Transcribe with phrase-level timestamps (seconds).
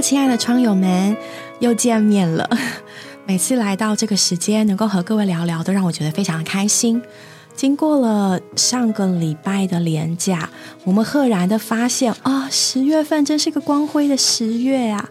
[0.00, 1.16] 亲爱的窗友们，
[1.60, 2.48] 又见面了。
[3.26, 7.02] 每次来到这个时间，能够和各位聊聊，都让我觉得非常开心。
[7.54, 10.48] 经过了上个礼拜的连假，
[10.84, 15.10] 我们赫然的发现啊，十月份真是个光辉的十月啊！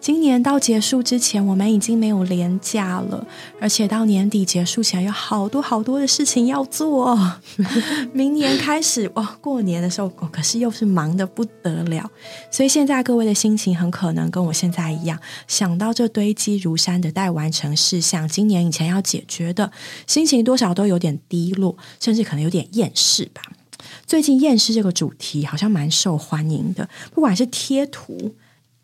[0.00, 3.26] 今年到结束之前，我们已经没有年假了，
[3.60, 7.18] 而且到年底结束前有好多好多的事情要做。
[8.14, 12.08] 明年开始哇，过年的时候可是又是忙得不得了，
[12.50, 19.70] 所以现在各位的心情很可能跟我现在一样，想到这堆积如山的待完成事项，今年以前要解决的，
[20.06, 23.42] 心情多少都有点低落，甚至可能有点厌世吧。
[24.06, 28.36] 最近厌世这个主题好像蛮受欢迎的，不管是贴图。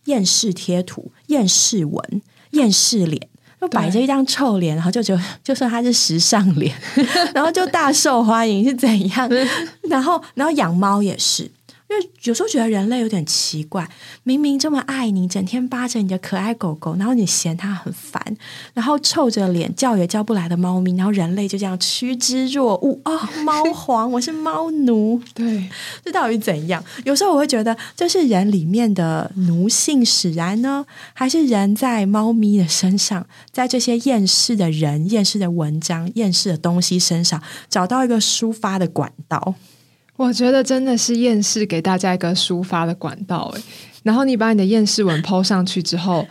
[0.06, 3.28] 厌世贴图、厌世文、厌世脸，
[3.60, 6.74] 就摆着一张臭脸，然后就就 就说他是时尚脸，
[7.34, 9.28] 然后就大受欢迎是怎样？
[9.88, 11.50] 然后，然后养猫也是。
[11.94, 13.88] 因为有时候觉得人类有点奇怪，
[14.24, 18.36] 明明这么爱你，整天扒着你的可爱狗狗，然后你嫌它很烦，
[18.72, 23.30] 然后臭着脸叫也叫不来的猫咪，然后人类就这样趋之若鹜啊！
[23.46, 25.68] 猫皇，我是猫奴，对，
[26.04, 26.82] 这到底怎样？
[27.04, 39.54] 有时候我会觉得，这是人里面的奴性使然呢，还是人在猫咪的身上，在这些厌世的人、厌世的文章、厌世的东西身上，找到一个抒发的管道？
[40.16, 43.62] 我觉得真的是厌世给大家一个抒发的管道诶，
[44.04, 46.24] 然后你把你的厌世文抛上去之后，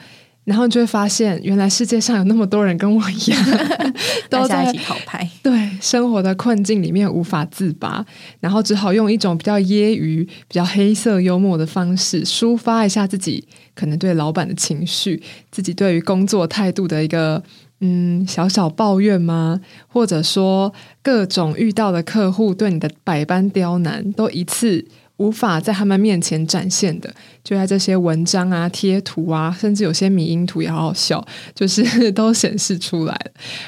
[0.46, 3.46] 然后你就会发现，原来世界上有那么多人跟我一样，
[4.30, 8.06] 都在一起讨拍，对生活的困境里面无法自拔，
[8.40, 9.64] 然后只好用一种比较揶
[9.98, 13.46] 揄、比较黑色幽默的方式抒发一下自己
[13.76, 17.44] 可能对老板的情绪，自己对于工作态度的一个。
[17.86, 19.60] 嗯，小小抱怨吗？
[19.90, 24.86] 或者说各种遇到的客户对你的百般刁难，都一次
[25.18, 31.22] 无法在他们面前展现的，就在这些文章啊、贴图啊，甚至有些迷因图也好好笑，
[31.54, 33.20] 就是都显示出来。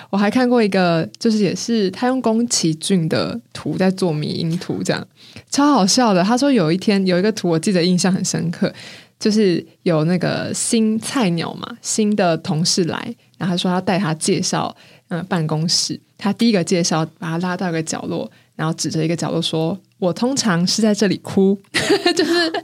[0.10, 5.06] 我还看过一个，就是也是他用宫崎骏的图在做迷因图，这样
[5.50, 6.24] 超好笑的。
[6.24, 8.74] 他说有一天有一个图，我记得印象很深刻，
[9.20, 13.14] 就是有那个新菜鸟嘛，新的同事来。
[13.38, 14.76] 然后他说要带他介绍，
[15.10, 16.00] 嗯，办公室。
[16.18, 21.58] 他第一个介绍，把他拉到一个角落，然后指着一个角落说：“我通常是在这里哭。
[22.16, 22.64] ”就是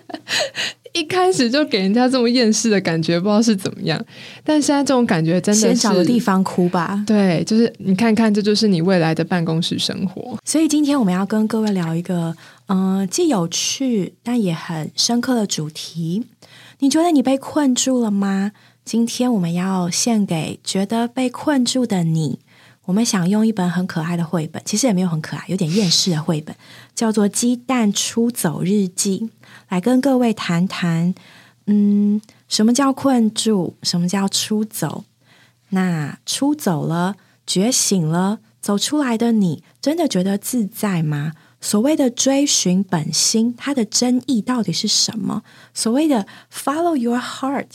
[0.93, 4.01] 一开始就给人家这么厌世的感觉，不知道是怎么样。
[4.43, 7.03] 但现在这种感觉真的是找个地方哭吧。
[7.05, 10.37] 对，就是你看看，这就是你未来的办公室生活。
[10.45, 12.35] 所以今天我们要跟各位聊一个，
[12.67, 16.25] 嗯，既有趣但也很深刻的主题。
[16.79, 18.53] 你觉得你被困住了吗？
[18.91, 22.39] 今天我们要献给觉得被困住的你。
[22.83, 26.53] 我们想用一本很可爱的绘本，其实也没有很可爱，有点厌世的绘本，
[26.93, 29.19] 叫做《鸡蛋出走日记》，
[29.69, 31.15] 来跟各位谈谈，
[31.67, 33.75] 嗯，什么叫困住？
[33.81, 35.05] 什么叫出走？
[35.69, 37.15] 那出走了，
[37.47, 41.31] 觉醒了，走出来的你，真的觉得自在吗？
[41.61, 45.43] 所谓的追寻本心，它的真意到底是什么？
[45.73, 47.67] 所谓的 Follow your heart。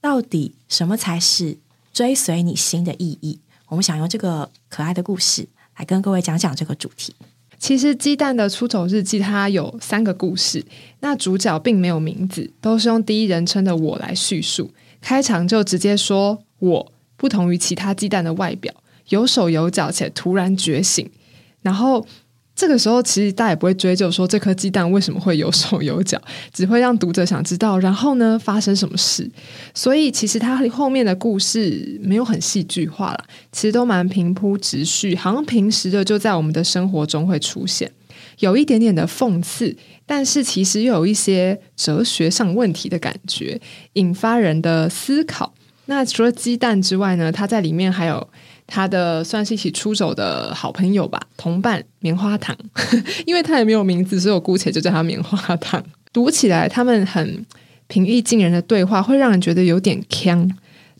[0.00, 1.58] 到底什么才是
[1.92, 3.38] 追随你心的意义？
[3.68, 5.46] 我们想用这个可爱的故事
[5.76, 7.14] 来跟各位讲讲这个主题。
[7.58, 10.64] 其实《鸡蛋的出走日记》它有三个故事，
[11.00, 14.72] 那主角并没有名字，都是用第一人称的我来叙述。
[15.00, 18.74] 开场就直接说我不同于其他鸡蛋的外表，
[19.10, 21.10] 有手有脚且突然觉醒，
[21.62, 22.06] 然后。
[22.60, 26.20] 这个时候，其实大家也不会追究说这颗鸡蛋为什么会有手有脚，
[26.52, 29.26] 只会让读者想知道，然后呢发生什么事。
[29.72, 37.90] 所以其实它后面的故事没有很戏剧化了，其实都蛮平铺直叙，好像平时的就在我们的生活中会出现，
[38.40, 39.74] 有一点点的讽刺，
[40.04, 43.58] 但是其实又有一些哲学上问题的感觉，
[43.94, 45.54] 引发人的思考。
[45.86, 48.28] 那除了鸡蛋之外呢，它在里面还有。
[48.70, 52.56] 他的算是一起出走的好朋友吧，同伴棉花糖，
[53.26, 55.84] 因为他也没有名字，所以我姑且就叫他棉花糖。
[56.12, 57.44] 读起来他们很
[57.88, 60.48] 平易近人的对话，会让人觉得有点呛，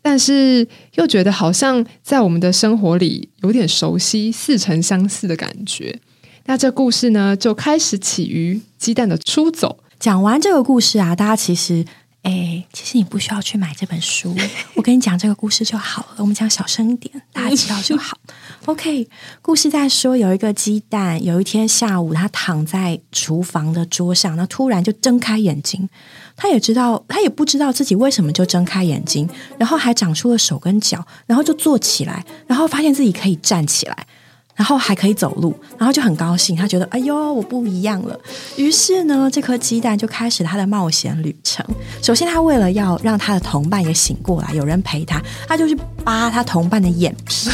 [0.02, 5.96] 但是又觉得好像在我们的生活里有点熟悉，似曾相识的感觉。
[6.46, 9.78] 那这故事呢，就开始起于鸡蛋的出走。
[9.98, 11.84] 讲完这个故事啊，大家其实。
[12.22, 14.36] 哎，其实你不需要去买这本书，
[14.76, 16.16] 我跟你讲这个故事就好了。
[16.18, 18.16] 我们讲小声一点，大家知道就好。
[18.66, 19.08] OK，
[19.40, 25.88] 故事在说有一个鸡蛋，有一天下午，他躺在厨房的桌上，那突然就睁开眼睛。
[26.36, 29.28] 他也知道，他也不知道自己为什么就睁开眼睛，
[29.58, 34.06] 然后还长出了手跟脚，然后就坐起来，然后发现自己可以站起来。
[34.54, 38.18] 然后还可以走路，然后就很高兴，他觉得哎呦我不一样了。
[38.56, 41.64] 于是呢，这颗鸡蛋就开始他的冒险旅程。
[42.02, 45.74] 首先，他为了要让他的同伴也醒过来，有人陪他，他就去
[46.04, 47.48] 扒他同伴的眼皮。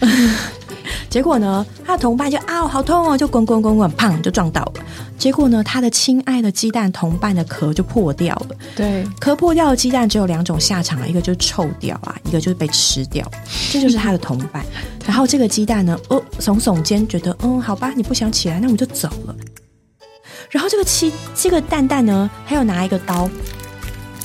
[1.10, 4.72] 结果呢，他的同伴就啊，好痛哦，就滚滚滚滚，砰就撞到了。
[5.18, 8.56] 结果呢，他的亲爱的鸡蛋同伴的壳就破掉了。
[8.74, 13.30] 对，壳破掉的鸡蛋只有两种下场啊，一个就是臭掉啊，一个就是被吃掉。
[13.70, 14.64] 这就是他的同伴。
[15.06, 19.34] 然后这个鸡蛋呢，哦，耸耸肩，觉得嗯，好吧，你不想起来，那我们就走了。
[20.48, 23.28] 然后这个七这个蛋蛋呢，还有拿一个刀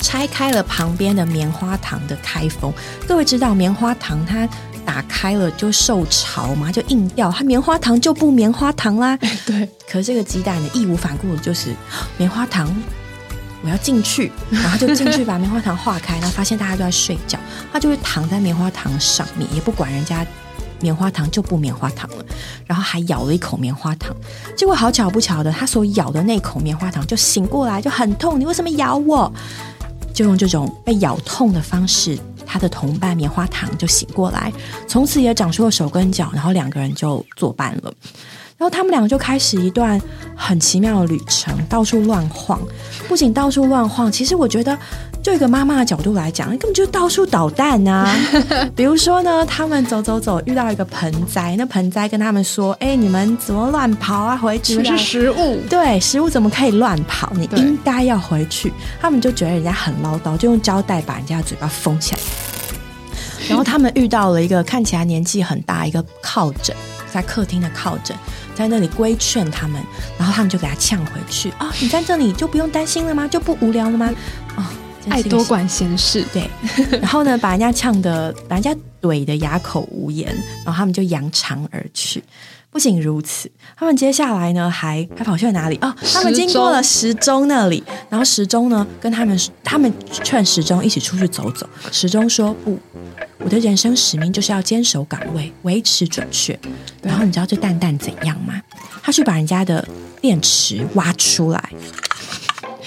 [0.00, 2.72] 拆开了旁边的棉花糖的开封。
[3.06, 4.48] 各位知道棉花糖它。
[4.86, 9.14] 打开了就受潮嘛，就硬掉，它棉花糖就不棉花糖啦。
[9.44, 11.74] 对，可是这个鸡蛋呢，义无反顾的就是
[12.16, 12.72] 棉花糖，
[13.62, 17.38] 我要进去，然后就进去把棉花糖化开，然后发现大家都在睡觉，
[17.72, 20.24] 它就会躺在棉花糖上面，也不管人家
[20.80, 22.24] 棉花糖就不棉花糖了，
[22.64, 24.14] 然后还咬了一口棉花糖，
[24.56, 29.30] 结果好巧不巧的，它所咬的那口棉花糖就醒过来，就很痛，你为什么咬我？
[30.14, 32.18] 就用这种被咬痛的方式。
[32.46, 34.52] 他的同伴棉花糖就醒过来，
[34.86, 37.92] 从此也长出了手跟脚，然后两个人就作伴了。
[38.56, 40.00] 然后他们两个就开始一段
[40.34, 42.58] 很奇妙的旅程，到处乱晃。
[43.06, 44.78] 不仅到处乱晃，其实我觉得，
[45.26, 48.08] 就一个妈妈的角度来讲，根本就到处捣蛋啊。
[48.76, 54.36] 比如说呢，他们走走走，遇到一个盆栽，那盆栽跟他们说：“哎，你们怎么乱跑啊？
[54.36, 57.32] 回去是食物，对，食物怎么可以乱跑？
[57.34, 62.20] 你应该要回去。”他们就觉得人家很唠叨，就用胶带把人家的嘴巴封起来。
[63.50, 66.72] 然后他们遇到了一个看起来年纪很大一个靠枕，
[67.12, 68.16] 在客厅的靠枕，
[68.54, 69.82] 在那里规劝他们，
[70.16, 71.68] 然后他们就给他呛回去啊！
[71.80, 73.26] 你在这里就不用担心了吗？
[73.26, 74.08] 就不无聊了吗？
[74.54, 74.70] 啊，
[75.08, 76.48] 爱多管闲事，对。
[77.00, 80.26] 然后呢，把人家呛的，把人家怼的哑口无言，
[80.64, 82.22] 然后他们就扬长而去。
[82.70, 85.78] 不仅如此，他们接下来呢还还跑去了哪里？
[85.80, 91.66] 哦，他们经过了时钟那里，然后时钟呢跟他们，他们劝时钟一起出去走走。
[91.90, 92.78] 时钟说不。
[93.38, 96.58] 我的人生使命就是要坚守岗位，维持准确。
[97.00, 98.60] 然后你知道这蛋蛋怎样吗？
[99.02, 99.86] 他去把人家的
[100.20, 101.70] 电池挖出来。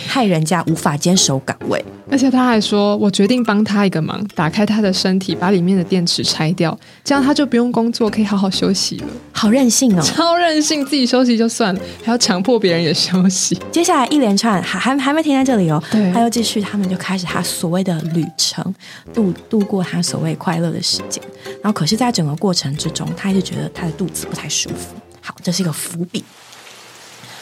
[0.07, 10.85] 害人家无法坚守岗位，而且他还说：“我决定帮他一个忙，打开他的身体，把里面的电池拆掉，这样他就不用工作，可以好好休息了。”好任性哦，超任性！
[10.85, 13.57] 自己休息就算了，还要强迫别人也休息。
[13.71, 18.75] 接下来一连串还还还没停在这里哦，对，他又继续，他们就开始他所谓的旅程，
[19.13, 21.23] 度度过他所谓快乐的时间。
[21.61, 24.93] 然后，可是，在整个过程之中，他一直觉得他的肚子不太舒服。
[25.21, 26.23] 好，这是一个伏笔。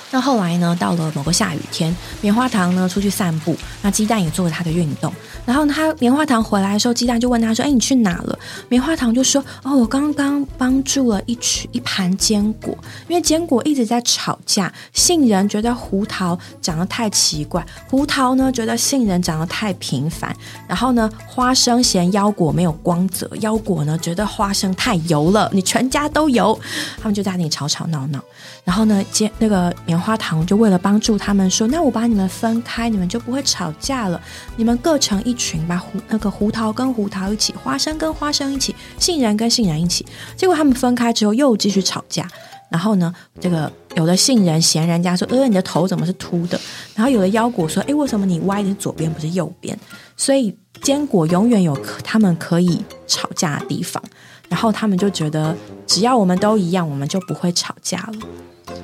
[0.10, 0.76] 那后来呢？
[0.80, 5.14] 到了某个下雨天，棉花糖呢出去散步，那鸡蛋也做了他的运动。
[5.46, 8.40] 然后他棉花糖回来的时候，鸡蛋就问他说：“哎，你去哪了？”
[8.70, 12.78] 棉花糖就说：“哦，我刚刚帮助了一群一盘坚果，
[13.08, 14.72] 因为坚果一直在吵架。
[14.94, 20.34] 杏仁觉得胡桃长得太奇怪，胡桃呢觉得杏仁长得太平凡。
[20.68, 26.58] 然后呢，花生嫌腰果没有光泽，腰果呢觉得花生太油了，你全家都油。
[26.98, 28.22] 他们就在那里吵吵闹闹。
[28.68, 29.98] 然后呢，坚那个棉。
[29.98, 34.22] 花糖就为了帮助他们说：“那我把你们分开，你们就不会吵架了。
[34.58, 40.06] 你们各成一群，吧胡那个胡桃跟胡桃一起，花生跟花生一起，杏仁跟杏仁一起。
[40.36, 42.28] 结果他们分开之后又继续吵架。
[42.70, 46.60] 然后呢，这个有的杏仁嫌人家说：‘呃，你的头怎么是秃的？’
[46.94, 49.78] 然后有的腰果说：‘哎，为什么你歪的是左边不是右边？’
[50.16, 54.04] 所以坚果永远有他们可以吵架的地方。
[54.48, 55.56] 然后他们就觉得，
[55.86, 58.14] 只要我们都一样，我们就不会吵架了。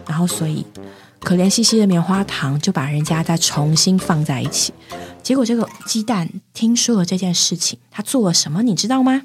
[0.07, 0.65] 然后所以。”
[1.23, 4.73] 可怜兮兮的棉花糖就把人家再重新放在一起，
[5.23, 8.61] 结果这个鸡蛋听说了这件事情，他做了什么？
[8.61, 9.21] 你知道吗？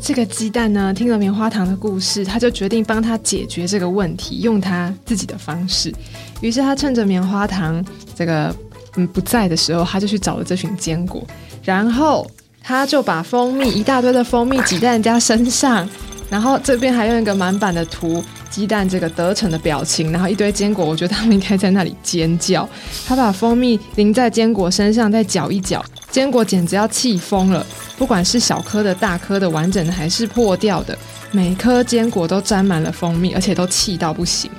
[0.00, 5.92] 这个鸡蛋呢，听了棉花糖的故事，他就决定帮他解决这个问题，用他自己的方式。
[6.40, 8.54] 于是他趁着棉花糖这个
[8.94, 11.26] 嗯不在的时候，他就去找了这群坚果，
[11.64, 12.30] 然后
[12.62, 15.88] 他就把蜂蜜一大堆的蜂蜜挤在人家身上，
[16.30, 18.22] 然后这边还用一个满版的图。
[18.50, 22.68] 鸡蛋这个得逞的表情，然后一堆坚果，我觉得他们应该在那里尖叫。
[23.06, 27.64] 他把蜂蜜淋在坚果身上，再搅一搅，坚果简直要气疯了。
[27.96, 30.98] 不管是小颗的、大颗的、完整的还是破掉的，
[31.30, 34.50] 每颗坚果都沾满了蜂蜜，而且都气到不行。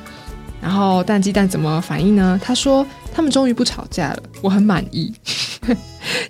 [0.61, 2.39] 然后蛋鸡蛋怎么反应呢？
[2.43, 5.11] 他说：“他们终于不吵架了，我很满意。”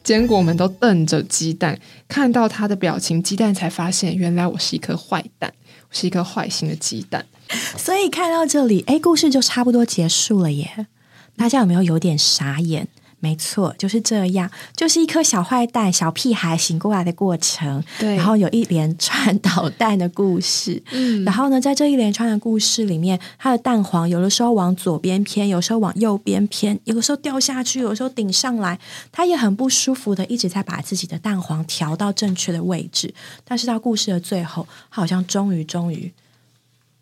[0.03, 1.77] 坚果们都瞪着鸡蛋，
[2.07, 5.53] 看到他的表情，鸡蛋才发现，原来我是一颗坏蛋，
[5.89, 7.25] 我是一颗坏心的鸡蛋。
[7.77, 10.87] 所以看到这里，哎，故事就差不多结束了耶。
[11.35, 12.87] 大家有没有有点傻眼？
[13.23, 17.83] 没错，就是这样，就是一颗小坏蛋、小屁孩醒过来的过程。
[17.99, 20.81] 对然后有一连串捣蛋的故事。
[20.91, 28.79] 嗯然后呢，在这一连串的故事里面，它的蛋黄有的时候往左边偏，有时候往右边偏，有的时候掉下去，有的时候顶上来，
[29.11, 33.13] 它也很不舒服的一直在把自己的蛋黄调到正确的位置。
[33.45, 36.11] 但是到故事的最后，它好像终于终于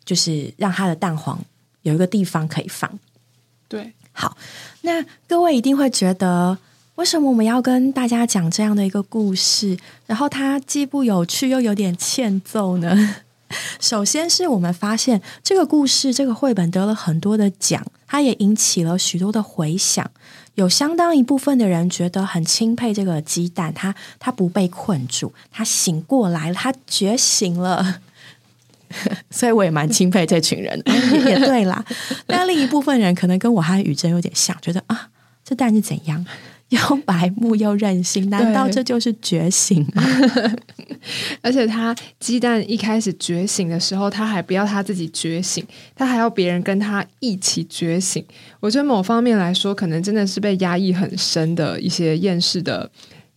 [0.10, 1.39] 就是让它的蛋黄
[1.84, 2.89] 有一个地方可以放。
[3.68, 4.36] 对，好，
[4.82, 6.58] 那各位一定会觉得，
[6.96, 9.78] 为什么我们要跟大家讲这样的一个故事？
[10.08, 13.18] 然后它既不有趣又有点欠揍呢？
[13.80, 20.10] 首先是我们发现这个故事，这个绘本得了很多的奖，它也引起了许多的回响。
[20.56, 28.01] 有相当一部分的人觉得很钦佩这个鸡蛋，它它不被困住，它醒过来了，它觉醒了。
[29.29, 30.91] 所以我也蛮钦佩这群人的，
[31.25, 31.84] 也也对啦。
[32.27, 35.10] 但另一部分人可能跟我和雨珍有点像，觉得啊，
[35.43, 36.25] 这蛋是怎样？
[36.69, 40.03] 又白目又任性，难道这就是觉醒吗？
[41.41, 45.65] 而且他鸡蛋一开始觉醒的时候，他还不要他自己觉醒，
[45.96, 48.24] 他还要别人跟他一起觉醒。
[48.60, 52.88] 我觉得某方面来说，可能真的是被压抑很深的一些厌世的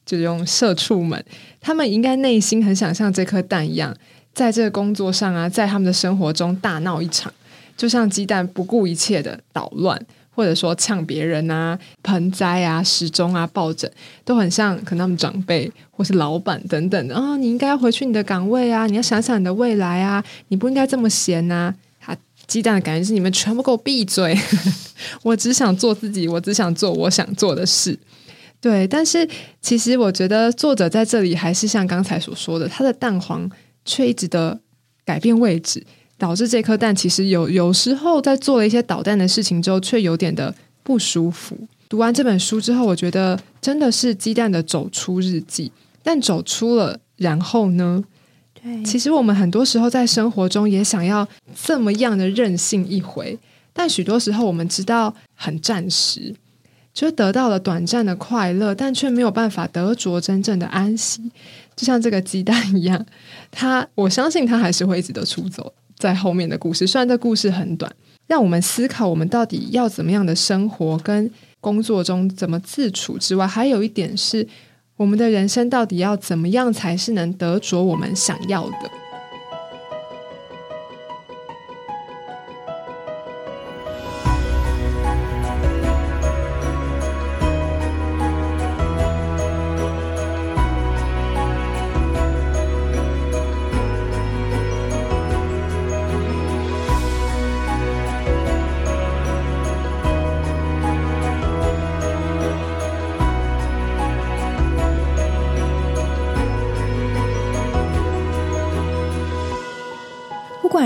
[0.04, 1.24] 这种社畜们，
[1.58, 3.96] 他们应该内心很想像这颗蛋一样，
[4.34, 7.32] 在这个工作上啊，在他们的生活中大闹一场，
[7.76, 10.00] 就像鸡蛋不顾一切的捣乱。
[10.34, 13.88] 或者说呛别人啊、盆栽啊、时钟啊、抱枕，
[14.24, 21.74] 都很像可能他们长辈或是老板等等的啊、你应该要回去你的岗位啊，你要想想你的未来啊，你不应该这么闲呐、
[22.06, 22.16] 啊。
[22.46, 24.34] 鸡蛋的感觉是你们全部给我闭嘴，
[25.22, 27.98] 我只想做自己，我只想做我想做的事。
[28.58, 29.28] 对，但是
[29.60, 33.46] 其实我觉得作者在这里还是像刚才所说的，他的蛋黄
[33.84, 34.60] 却一直的
[35.04, 35.84] 改变位置。
[36.18, 41.56] 导致这颗蛋其实有有时候在做了一些捣蛋的事情之后，却有点的不舒服。
[41.88, 45.72] 读完这本书之后，我觉得真的是鸡蛋的走出日记。
[46.04, 48.02] 但走出了，然后呢？
[48.54, 51.26] 对其实我们很多时候在生活中也想要
[51.64, 53.38] 这么样的任性一回，
[53.72, 56.34] 但许多时候我们知道很暂时，
[56.92, 61.30] 就得到了短暂的快乐，但却没有办法得着真正的安息。
[61.76, 63.04] 就像这个鸡蛋一样，
[63.50, 65.72] 它我相信它还是会一直的出走。
[65.96, 67.92] 在后面的故事，虽然这故事很短，
[68.26, 74.48] 让我们思考我们到底要怎么样的生活跟工作中怎么自处之外，还有一点是
[74.96, 79.01] 我们的人生到底要怎么样才是能得着我们想要的。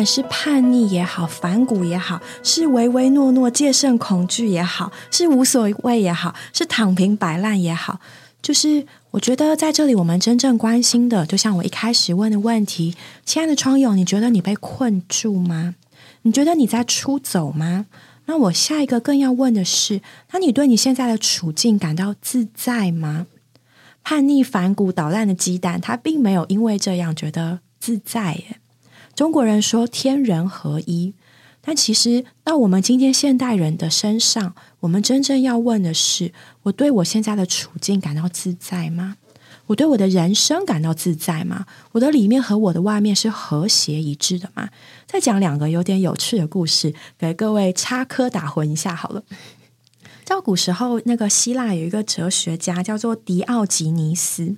[0.06, 8.00] 是叛逆也好，反骨也好，是唯唯诺诺、戒慎恐惧也好，是无所谓也好，是躺平摆烂也好，
[8.40, 12.94] 就是我觉得在这里我们真正关心的，就像我一开始问的问题，
[13.24, 15.74] 亲爱的窗友，你觉得你被困住吗？
[16.22, 17.86] 你觉得你在出走吗？
[18.26, 20.00] 那我下一个更要问的是，
[20.32, 23.26] 那你对你现在的处境感到自在吗？
[24.02, 28.60] 叛逆、反骨、捣烂的鸡蛋，他并没有因为这样觉得自在耶。
[29.16, 31.14] 中国人说天人合一，
[31.62, 39.16] 但其实到我们今天现代人的身上，我们真正要问的是：我对我现在的处境感到自在吗？
[39.68, 41.64] 我对我的人生感到自在吗？
[41.92, 44.68] 我的里面和我的外面是和谐一致的吗？
[45.06, 49.22] 再讲两个有点有趣的故事，给各位插科打诨一下好了。
[50.24, 54.56] 在古时候，那个希腊有一个哲学家叫做迪奥吉尼斯。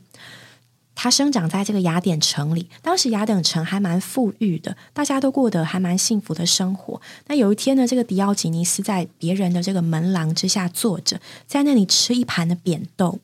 [1.01, 7.01] 他生长在这个雅典城里，当时雅典城还蛮富裕的，大家都过得还蛮幸福的生活。
[7.29, 13.21] 那有一天呢，这个迪奥吉尼斯在别人的这个门廊之下坐着，在那里吃一盘的扁豆。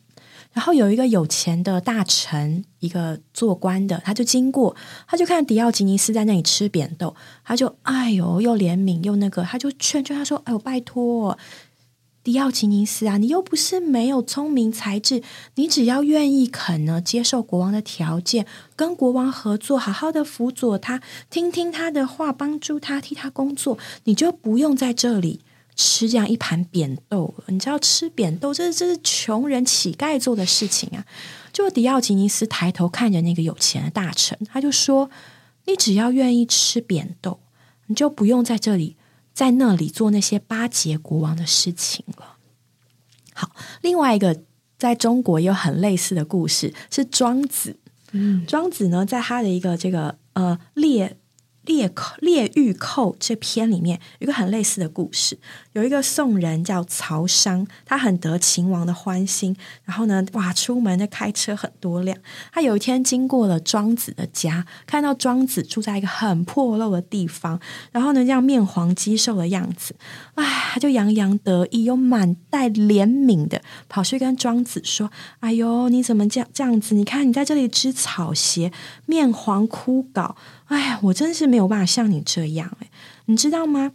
[0.53, 4.77] 然后有一个有钱的大臣，一个做官的，他就经过，
[5.09, 11.37] 他就看迪奥吉尼斯在那里吃扁豆，他就哎呦，又怜悯又那个，他就劝劝他说：“哎呦，拜托。”
[12.25, 15.23] 迪奥吉尼斯啊，你又不是没有聪明才智，
[15.57, 25.41] 你只要愿意肯呢接受国王的条件，跟国王合作，好好的辅佐他，听听他的话，帮助他，替他工作，你就不用在这里
[25.77, 27.45] 吃这样一盘扁豆了。
[27.49, 31.05] 你知道吃扁豆，这这是穷人乞丐做的事情啊！
[31.53, 35.11] 就迪奥吉尼斯抬头看着那个有钱的大臣，他就说
[35.67, 37.39] ：“你只要愿意吃扁豆，
[37.89, 38.97] 你就不用在这里。”
[39.35, 42.37] 在那里做那些巴结国王的事情了。
[43.35, 43.51] 好，
[43.83, 44.41] 另外一个
[44.79, 47.77] 在中国有很类似的故事是庄子。
[48.13, 51.19] 嗯，庄子呢，在他的一个这个呃列。
[51.67, 55.39] 列寇列玉寇这篇里面有一个很类似的故事，
[55.73, 62.17] 有一个宋人叫曹商，他很得秦王的欢心，然后呢，哇，出门就开车很多辆。
[62.53, 67.59] 他有一天经过了庄子的家，看到庄子住在一个很破漏的地方，
[67.93, 69.95] 然后呢，这样面黄肌瘦的样子，
[70.35, 76.95] 哎，他就洋洋得意又满带怜悯的跑去跟庄子说：“哎呦，你怎么这样这样子？
[76.95, 78.73] 你看你在这里织草鞋，
[79.07, 80.35] 面黄枯槁。”
[80.67, 82.91] 哎呀，我真是没有办法像你这样哎，
[83.27, 83.93] 你知道吗？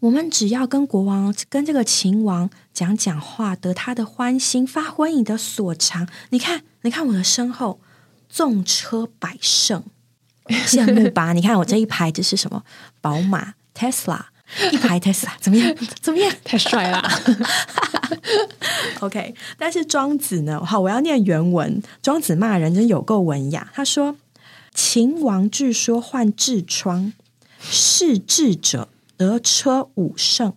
[0.00, 6.08] 我们只要跟国王、跟这个秦王讲讲话，得他的欢心，发挥你的所长。
[6.30, 7.80] 你看，你看我的身后，
[8.28, 9.84] 纵车百胜，
[10.46, 11.32] 羡慕吧？
[11.32, 12.64] 你看我这一排这是什么？
[13.00, 14.22] 宝马、Tesla，
[14.72, 15.72] 一排 Tesla，怎么样？
[16.00, 16.32] 怎么样？
[16.42, 17.00] 太帅了！
[18.98, 20.64] OK，但是庄子呢？
[20.64, 21.80] 好，我要念原文。
[22.02, 24.16] 庄子骂人真有够文雅，他说。
[24.74, 27.12] 秦王据说患痔疮，
[27.60, 30.54] 视痔者得车五胜。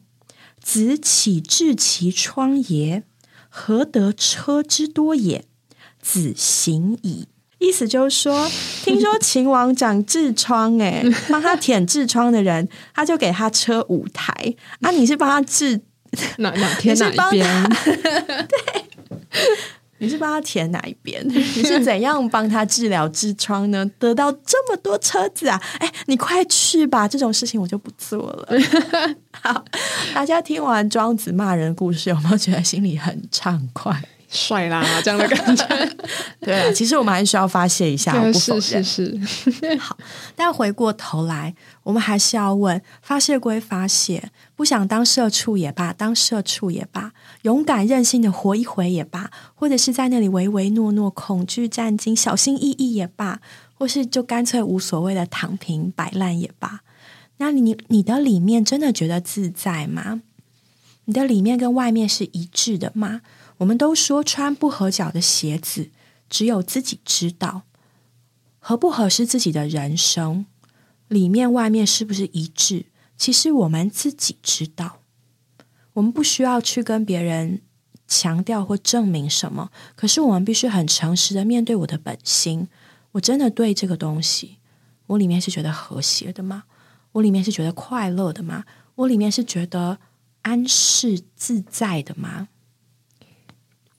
[0.62, 3.04] 子岂治其疮也？
[3.50, 5.46] 何得车之多也？
[6.02, 7.28] 子行矣。
[7.60, 8.50] 意思就是说，
[8.84, 14.34] 听说秦王长痔疮，哎，帮他舔痔疮的人，他就给他车五台。
[14.82, 15.82] 啊，你是帮他治
[16.38, 17.70] 哪哪天 哪一边？
[18.48, 18.86] 对。
[19.98, 21.24] 你是帮他填哪一边？
[21.28, 23.90] 你是怎样帮他治疗痔疮呢？
[23.98, 25.62] 得到这么多车子啊！
[25.80, 28.48] 哎，你快去吧，这种事情我就不做了。
[29.32, 29.64] 好，
[30.14, 34.02] 大家听完庄子骂人故事，有没有觉得心里很畅快？
[34.30, 35.66] 帅啦，这样的感觉。
[36.42, 39.20] 对啊，其实我们还是需要发泄一下，不是是是。
[39.80, 39.98] 好，
[40.36, 47.12] 但回过头来，我们还是要问：发泄归发泄，不想当社畜也罢，当社畜也罢，
[47.44, 53.40] 勇敢任性的活一回也罢，或者是在那里唯唯诺诺、恐惧战惊、小心翼翼也罢，
[53.74, 56.82] 或是就干脆无所谓的躺平摆烂也罢，
[57.38, 60.22] 那你你的里面真的觉得自在吗？
[61.08, 63.22] 你的里面跟外面是一致的吗？
[63.58, 65.92] 我们都说穿不合脚的鞋子，
[66.30, 67.64] 只有自己知道
[68.60, 70.46] 合不合适自己的人生，
[71.08, 72.88] 里面外面是不是一致？
[73.18, 75.00] 其实我们自己知道，
[75.94, 77.62] 我们不需要去跟别人
[78.08, 79.72] 强调或证明什么。
[79.96, 82.68] 可是我们必须很诚实的面对我的本心。
[83.14, 84.58] 我真的对这个东西，
[85.08, 86.64] 我里面是觉得和谐的吗？
[87.14, 88.66] 我里面是觉得快乐的吗？
[88.96, 90.00] 我里面是觉得
[90.42, 92.50] 安适自在的吗？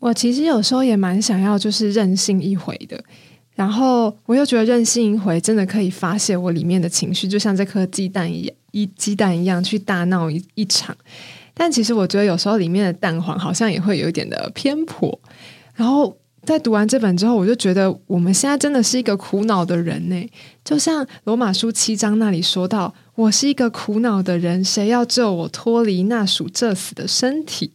[0.07, 3.03] 我其实有时候也蛮想要，就是任性一回的，
[3.57, 10.97] 然后我又觉得任性一回真的可以发泄我里面的情绪，就像这颗鸡蛋一样，一鸡蛋一样去大闹一一场。
[11.53, 15.19] 但其实我觉得有时候里面的蛋黄好像也会有一点的偏颇。
[15.75, 20.31] 然后在读完这本之后，我就觉得我们现在真的是一个苦恼的人呢。
[20.65, 27.73] 就像罗马书七章那里说到：“我是一个苦恼的人，谁要救我脱离那属这死的身体？”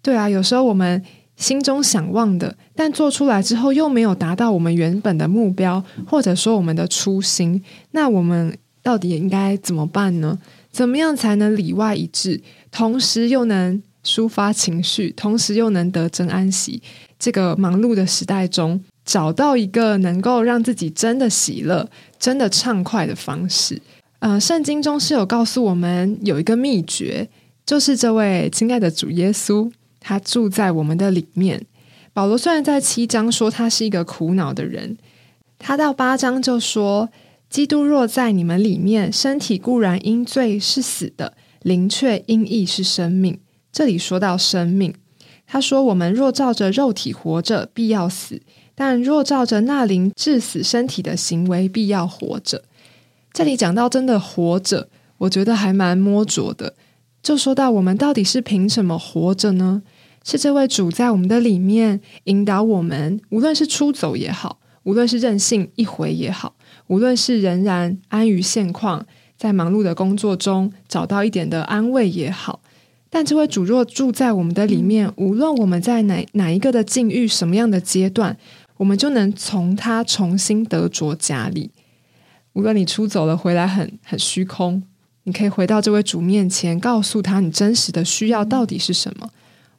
[0.00, 1.04] 对啊，有时候我们。
[1.38, 10.36] 心中想望的，但做出来之后又没有达到我们原本的目标，或者说我们的初心，那我们到底应该怎么办呢？
[10.72, 16.82] 怎么样才能里外一致，同时又能抒发情绪，同时又能得真安息？
[17.18, 23.80] 这个忙碌的时代中，找到一个能够让自己真的喜乐、真的畅快的方式。
[24.18, 27.28] 呃，圣经中是有告诉我们有一个秘诀，
[27.64, 29.70] 就是这位亲爱的主耶稣。
[30.08, 31.66] 他住在我们的里面。
[32.14, 34.96] 保罗虽然在七章说他是一个苦恼的人，
[35.58, 37.10] 他到八章就说
[37.50, 43.38] ：“基督若在你们里面，身体固然因罪是死的，灵却因义是生命。”
[43.70, 44.94] 这里说到生命，
[45.46, 48.36] 他说：“我们若照着肉体活着，必要死；
[48.74, 52.64] 但若照着那灵致死身体的行为，必要活着。”
[53.34, 56.72] 这里讲到真的活着，我觉得还蛮摸着的。
[57.22, 59.82] 就说到我们到底是凭什么活着呢？
[60.30, 66.54] 是这位主在我们的里面引导我们，无论是出走也好，无论是任性一回也好，
[66.88, 69.06] 无论是仍然安于现况，
[69.38, 72.60] 在忙碌的工作中找到一点的安慰也好。
[73.08, 78.36] 但这位主若住在我们的里面，无论我们在哪哪一个的境遇、什么样的阶段，
[78.76, 81.70] 我们就能从他重新得着家里。
[82.52, 84.82] 无论你出走了回来很很虚空，
[85.22, 89.30] 你可以回到这位主面前，告诉他你真实的需要到底是什么。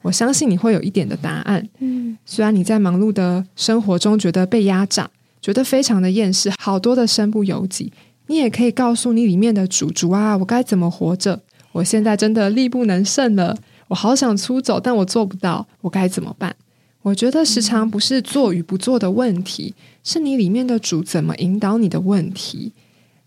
[0.01, 1.67] 我相信你会有一点的答案。
[1.79, 5.09] 嗯，虽然你在忙碌的生活中觉得被压榨，
[5.41, 7.91] 觉得非常的厌世，好多的身不由己，
[8.27, 11.41] 你也可以告诉你里面的主主啊，我该怎么活着？
[11.71, 13.57] 我现在真的力不能胜了，
[13.88, 16.55] 我好想出走，但我做不到，我该怎么办？
[17.01, 22.71] 我觉得时常不是做与不做的问题，是你里面的主怎么引导你的问题。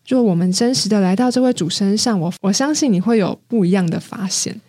[0.07, 4.61] 若我们真实的来到这位主身上，我我相信你会有不一样的发现。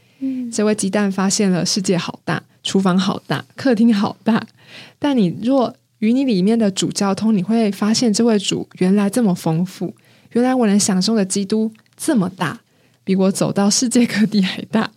[0.52, 4.46] 这位鸡蛋发现了世界好大，厨房好大，客厅好大。
[5.00, 9.94] 但你若与你里面的主交通，你会发现这位主原来这么丰富，
[10.32, 12.62] 原来我能享受的基督这么大，
[13.04, 14.92] 比我走到世界各地还大。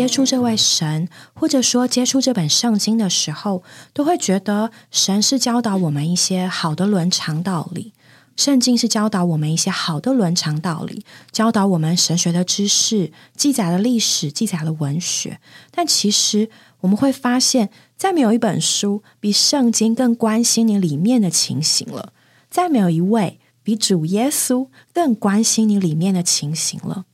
[0.00, 7.92] 接触这位神，或者说接触这本圣经的时候，都会觉得神是教导我们一些好的伦常道理，
[8.34, 15.38] 圣经是教导我们一些好的伦常道理，教导我们神学的知识，记载了历史，记载了文学。
[15.70, 16.48] 但其实
[16.80, 22.14] 我们会发现，再没有一本书比圣经更关心你里面的情形了，
[22.48, 27.04] 再没有一位比主耶稣更关心你里面的情形了。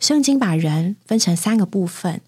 [0.00, 2.14] 圣经把人分成三个部分，《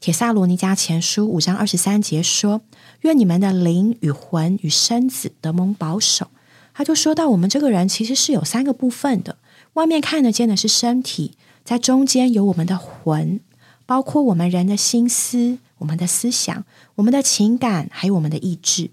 [0.00, 2.62] 铁萨罗尼迦前书》五章二十三节说
[3.02, 6.28] ：“愿你们的灵与魂与身子得蒙保守。”
[6.72, 9.36] 他就说到，我们这个人其实是有三个部分的，
[9.74, 11.36] 外面看得见的是身体，
[11.66, 13.40] 在中间有我们的魂，
[13.84, 18.92] 包括我们人的心思、我们的思想、我们的情感，还有我们的意志。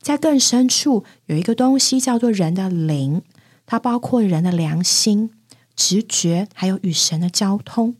[0.00, 3.20] 在更深处有一个东西叫做人的灵，
[3.66, 5.32] 它包括人的良心。
[5.74, 7.96] 直觉，还有与神的交通。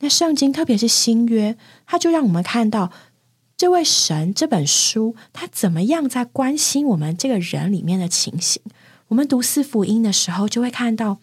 [0.00, 1.56] 那圣经，特别是新约，
[1.86, 2.92] 它就让我们看到
[3.56, 8.60] 这位神这本书，他怎么样在关心我们这个人里面的情形。
[9.08, 11.18] 我们读四福音的时候，就会看到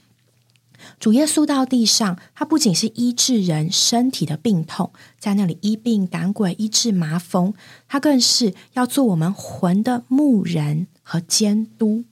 [0.99, 7.53] 主耶稣到地上，他不仅是医治人身体的病痛，在那里医病赶鬼、医治麻风，
[7.87, 12.03] 他更是要做我们魂的牧人和监督。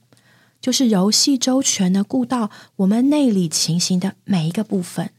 [0.61, 5.09] 就是游戏周全的顾到我们内里情形的每一个部分，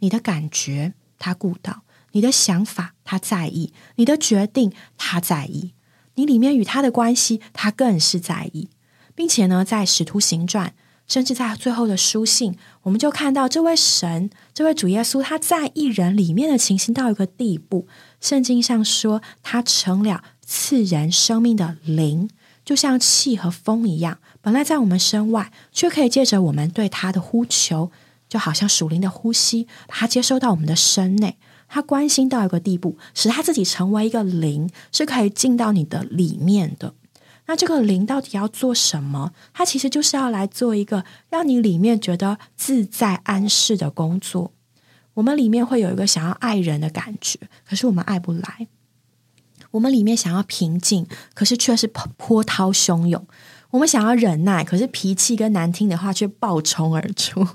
[0.00, 1.82] 你的感觉他顾到，
[2.12, 5.72] 你的想法他在意，你的决定他在意，
[6.16, 8.68] 你里面与他的关系他更是在意，
[9.14, 10.74] 并且呢，在使徒行传，
[11.06, 17.86] 甚至在最后的书信，我们就看到这位神，这位主耶稣他在意人里面的情形到一个地步，
[18.20, 22.28] 圣经上说他成了赐人生命的灵。
[22.62, 27.90] 就像气和风一样，本来在我们身外，却可以借着我们对他的呼求，
[28.30, 31.36] 就好像属灵的呼吸，把它接收到我们的身内。
[31.68, 36.94] 他关心到一个地步，使他自己成为一个灵，是可以进到你的里面的。
[37.46, 39.32] 那这个灵到底要做什么？
[39.52, 44.52] 它其实就是要来做一个让你里面觉得自在安适的工作。
[45.14, 47.38] 我们里面会有一个想要爱人的感觉，
[47.68, 48.68] 可是我们爱不来。
[49.72, 53.22] 我们里面想要平静，可是却是波涛汹涌；
[53.70, 57.46] 我们想要忍耐，可是脾气跟难听的话却爆冲而出。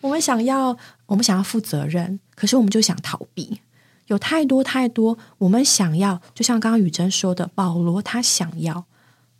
[0.00, 0.76] 我们想要，
[1.06, 3.60] 我们想要负责任，可是我们就想逃避。
[4.06, 8.84] 有太多太多，我们想要，就像刚刚雨珍说的，保罗他想要，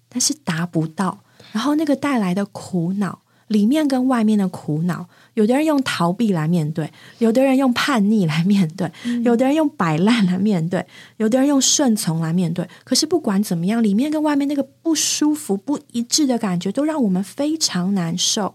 [0.09, 1.21] 但是达不到，
[1.53, 3.21] 然后那个带来的苦恼。
[3.49, 8.91] 里面跟外面的苦恼，有的人用逃避来面对，有的人用叛逆来面对，
[9.23, 10.85] 有的人用摆烂来面对，
[11.19, 12.67] 有的人用顺从来面对。
[12.85, 18.55] 可是不管怎么样，里面跟外面那个不舒服、不一致的感觉，都让我们非常难受。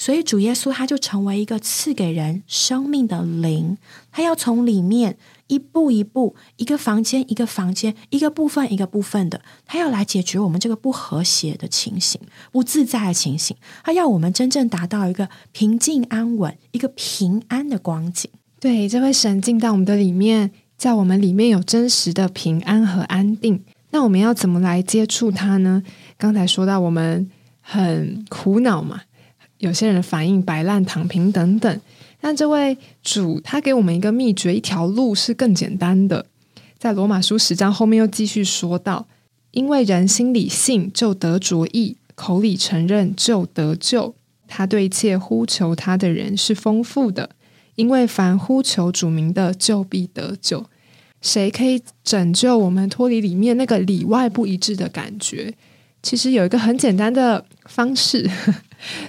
[0.00, 3.76] 所以主耶稣他就成为一个赐给人生命的灵，
[4.10, 5.18] 他要从里面。
[5.50, 12.20] 一步一步，一个房间一个房间，一个部分一个部分的，他要来解决我们这个不和谐的情形、
[12.52, 13.56] 不自在的情形。
[13.82, 18.30] 他要我们真正达到一个平静安稳、一个平安的光景。
[18.60, 23.64] 对，这位神进到我们的里面，在我们里面有真实的平安和安定。
[23.90, 25.82] 那我们要怎么来接触他呢？
[26.16, 27.28] 刚才说到我们
[27.60, 29.00] 很苦恼嘛，
[29.60, 31.80] 有些人反应摆烂、躺平等等。
[32.20, 36.26] 但这位主他给我们一个秘诀，一条路是更简单的。
[36.78, 39.06] 在罗马书十章后面又继续说到：
[39.52, 44.14] 因为人心里信就得着义，口里承认就得救。
[44.46, 47.30] 他对一切呼求他的人是丰富的，
[47.76, 50.66] 因为凡呼求主名的，就必得救。
[51.22, 55.54] 谁可以拯救我们脱离里面那个里外不一致的感觉？
[56.02, 58.28] 其实有一个很简单的方式。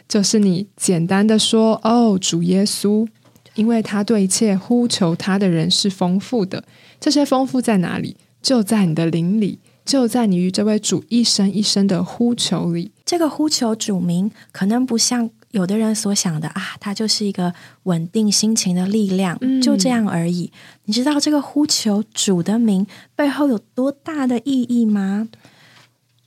[0.08, 3.08] 就是你简单的说哦，主耶稣，
[3.56, 6.64] 因为他对一切呼求他的人是丰富的。
[7.00, 8.16] 这些丰富在哪里？
[8.42, 12.92] 就在你的灵里，就在你与这位主一生一生的呼求里。
[13.06, 17.54] 这个呼求主名，可能不像有的人所想的啊，它就是一个
[17.84, 20.52] 稳定心情的力量，就这样而已。
[20.86, 25.28] 你知道这个呼求主的名背后有多大的意义吗？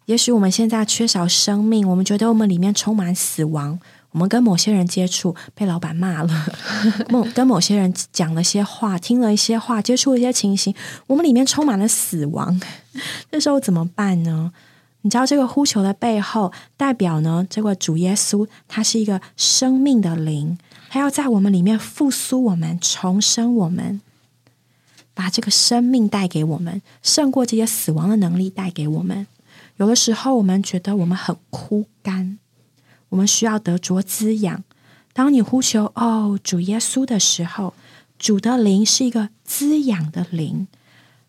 [0.07, 3.79] 也许我们现在缺少生命，我们觉得我们里面充满死亡。
[4.13, 6.29] 我们跟某些人接触，被老板骂了；
[7.11, 10.73] 某跟某些人讲了些话，听了一些话，接触一些情形，
[11.09, 12.61] 我们里面充满了死亡。
[13.33, 14.53] 这时候怎么办呢？
[15.01, 17.45] 你知道这个呼求的背后，代表呢？
[17.51, 20.57] 这个主耶稣他是一个生命的灵，
[20.89, 24.01] 他要在我们里面复苏我们，重生我们，
[25.13, 29.27] 把这个生命带给我们，胜过这些死亡的能力带给我们。
[29.77, 32.39] 有的时候，我们觉得我们很枯干。
[33.11, 34.65] 我们需要得着滋养。
[35.13, 37.75] 当你呼求“哦，主耶稣”的时候，
[38.19, 40.67] 主的灵是一个滋养的灵。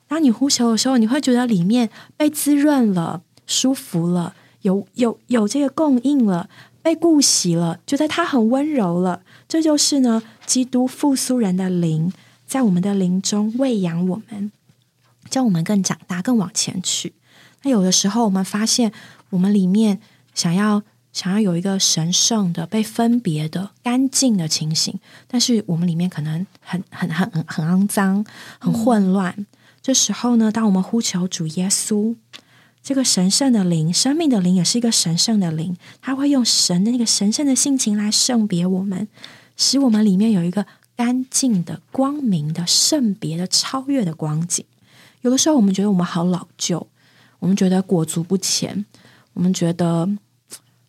[0.08, 6.50] 当你呼求的时候，你会觉得里面被滋润了、舒服了，有有有这个供应了，
[6.82, 9.24] 被顾惜了，觉得他很温柔了。
[9.48, 12.14] 这就是呢，基督复苏人的灵
[12.46, 14.52] 在我们的灵中喂养我们，
[15.30, 17.15] 叫我们更长大、更往前去。
[17.66, 18.94] 那有的时候，我们发现
[19.32, 20.00] 我们里面
[20.34, 20.82] 想要。
[21.16, 25.00] 想要有一个神圣的、被分别的、干净的情形，
[25.30, 28.26] 但是我们里面可能很、很、很、很、很肮脏、
[28.60, 29.48] 很混乱。
[29.82, 32.18] 这时候呢，当我们呼求主耶稣，
[32.84, 39.08] 这个神圣的灵、生命的灵，也是一个神圣的灵，他会用神的那个神圣的性情来圣别我们，
[39.56, 40.66] 使我们里面有一个
[40.98, 44.66] 干净的、光明的、圣别的、超越的光景。
[45.22, 46.86] 有的时候，我们觉得我们好老旧，
[47.46, 48.86] 我们觉得裹足不前，
[49.34, 50.10] 我们觉得。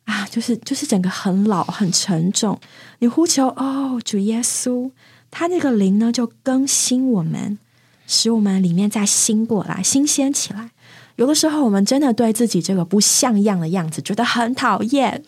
[0.07, 2.57] 啊，就是就是整个很老很沉重。
[3.01, 4.89] 你呼求哦，主耶稣，
[5.33, 7.59] 他那个灵呢就更新我们，
[8.07, 10.71] 使我们里面再新过来，新鲜起来。
[11.17, 15.25] 有的时候我们真的对自己这个不像样的样子觉得很讨厌。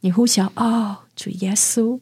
[0.00, 2.00] 你呼求哦，主耶稣，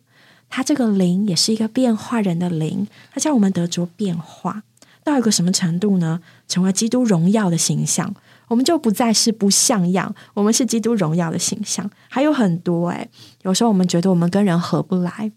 [0.49, 4.63] 他这个灵也是一个变化人的灵，他叫我们得着变化
[5.05, 6.23] 到一个什么程度呢？
[6.49, 8.15] 成为基督荣耀的形象。
[8.49, 13.09] 我们就不再是不像样，我们是基督荣耀的形象，还有很多诶，
[13.43, 15.31] 有时候我们觉得我们跟人合不来，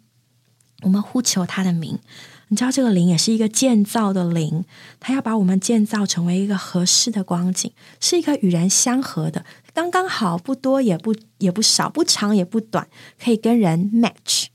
[0.81, 1.99] 我们呼求他的名。
[2.47, 4.65] 你知道这个灵也是一个建造的灵，
[4.99, 7.71] 他要把我们建造成为一个合适的光景，
[8.01, 12.85] 是一个与人相合的，刚刚好，不多也不也不少，不长也不短，
[13.23, 14.47] 可以跟人 match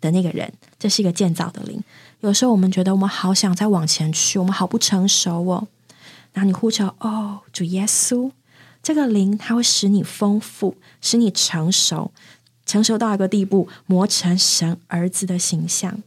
[0.00, 0.50] 的那个人。
[0.78, 1.82] 这是一个建造的灵。
[2.20, 5.68] 有时候我们觉得我们好想再往前去，我们好不成熟哦。
[6.36, 8.30] 然后你呼求哦，主耶稣，
[8.82, 12.12] 这个灵它会使你丰富，使你成熟，
[12.66, 16.02] 成熟到一个地步，磨成神儿子的形象。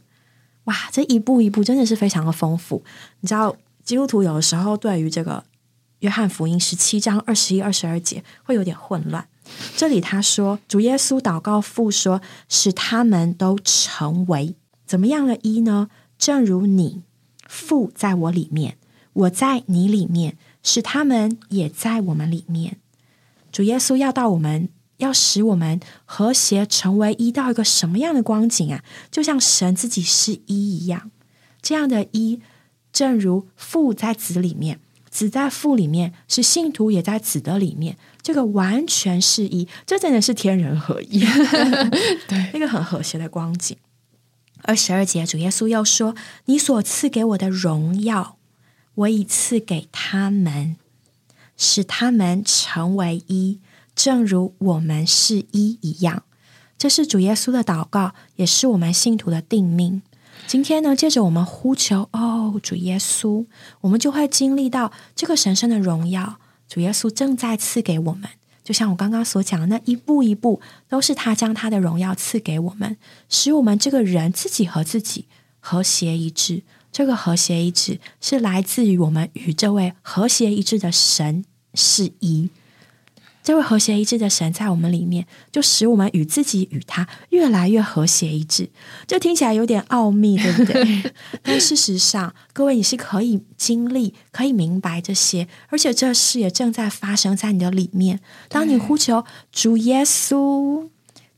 [0.66, 2.84] 哇，这一步一步真的是非常的丰富。
[3.22, 5.44] 你知道，基督徒有的时候对于这个
[6.02, 9.28] 约翰福音十七章二十一、二十二节会有点混乱。
[9.76, 15.90] 这里他说，主耶稣祷告父说，使他们都成为怎么样的一呢？
[16.20, 17.02] 正如你
[17.48, 18.78] 父在我里面。
[19.20, 22.78] 我在你里面，使他们也在我们里面。
[23.52, 28.84] 主耶稣要到我们，要使我们和谐成为一，到一个什么样的光景啊？
[29.12, 31.12] 就像神自己是一一样，
[31.62, 32.40] 这样的一，
[32.94, 34.80] 正如父在子里面，
[35.10, 41.20] 子在父里面，是信徒也在子的里面，这个完全是一，这真的是天人合一，
[42.30, 43.76] 对，那个很和谐的光景。
[44.64, 48.38] 二十二节，主耶稣又说：“你所赐给我的荣耀。”
[48.96, 50.76] 我已赐给他们，
[51.58, 53.60] 使他们成为一，
[53.96, 56.24] 正如我们是一一样。
[56.78, 60.02] 这是主耶稣的祷告，也是我们信徒的定命。
[60.48, 63.46] 今天呢，借着我们呼求哦，主耶稣，
[63.82, 66.40] 我们就会经历到这个神圣的荣耀。
[66.68, 68.30] 主耶稣正在赐给我们，
[68.64, 72.96] 就像我刚刚所讲的，那一步一步都是他将他的荣耀赐给我们，
[73.28, 75.26] 使我们这个人自己和自己
[75.60, 76.64] 和谐一致。
[76.92, 82.50] 这个和谐一致是来自于我们与这位和谐一致的神是一。
[83.42, 88.70] 这位和谐一致的神在我们里面，就使我们与自己与他越来越和谐一致。
[89.08, 91.14] 这听起来有点奥秘，对不对？
[91.42, 98.20] 但事实上，各位你是可以经历、可以明白这些，而且这事也正在发生在你的里面。
[98.50, 100.90] 当你呼求主耶稣。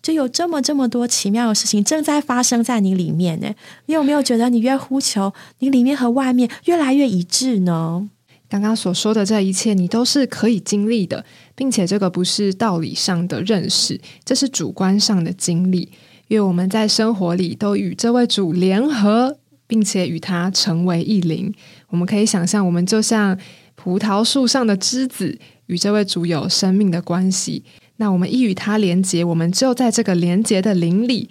[0.01, 3.53] 就有这么这么多奇妙的事情正在发生在你里面呢。
[3.85, 8.09] 你有没有觉得你越呼求，你里面和外面越来越一致呢？
[8.49, 11.23] 刚刚所说的这一切，你都是可以经历的，
[11.55, 15.89] 并且这个不是道理上的认识，这是主观上的经历。
[16.27, 19.37] 因为我们在生活里都与这位主联合，
[19.67, 21.53] 并且与他成为一灵。
[21.89, 23.37] 我们可以想象，我们就像
[23.75, 25.37] 葡萄树上的枝子，
[25.67, 27.63] 与这位主有生命的关系。
[28.01, 31.29] 那我们一与他连接，我们就在这个连接的灵里，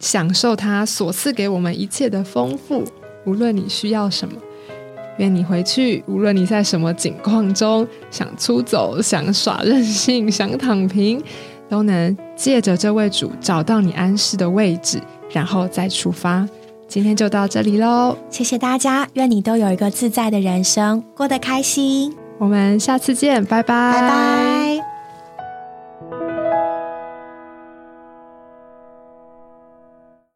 [0.00, 2.82] 享受他所赐给我们一切的丰富。
[3.24, 4.34] 无论你需要什么，
[5.18, 11.22] 愿你回去，无论你在什么境况中，想出走、想耍任性、想躺平。
[11.70, 14.98] 都能借着这位主找到你安适的位置，
[15.30, 16.48] 然后再出发。
[16.88, 22.12] 今天就到这里喽，谢谢大家，愿你都有一个自在的人生，过得开心。
[22.38, 24.67] 我们下次见，拜拜，拜拜。